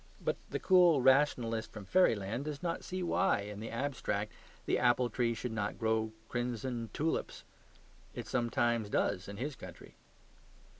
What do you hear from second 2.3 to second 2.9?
does not